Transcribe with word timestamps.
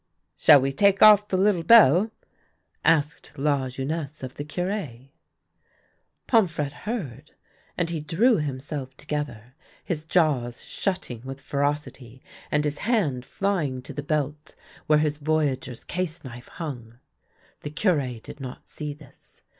"Shall 0.35 0.59
we 0.59 0.73
take 0.73 0.97
ofif 1.01 1.27
the 1.29 1.37
little 1.37 1.61
bell?" 1.61 2.09
asked 2.99 3.33
Lajeunesse 3.37 4.23
of 4.23 4.33
the 4.33 4.43
Cure. 4.43 5.09
Pomfrette 6.27 6.87
heard, 6.89 7.33
and 7.77 7.91
he 7.91 7.99
drew 8.01 8.37
himself 8.37 8.97
together, 8.97 9.53
his 9.85 10.03
jaws 10.03 10.63
shutting 10.63 11.21
with 11.23 11.39
ferocity, 11.39 12.23
and 12.49 12.63
his 12.65 12.79
hand 12.79 13.25
flying 13.27 13.83
to 13.83 13.93
the 13.93 14.01
THE 14.01 14.01
LITTLE 14.01 14.07
BELL 14.07 14.29
OF 14.29 14.35
HONOUR 14.37 14.57
105 14.87 14.87
belt 14.87 14.87
where 14.87 15.05
his 15.05 15.17
voyageur's 15.57 15.83
case 15.83 16.23
knife 16.23 16.47
hung. 16.47 16.97
The 17.61 17.69
Cure 17.69 18.19
did 18.21 18.39
not 18.39 18.67
see 18.67 18.95
this. 18.95 19.43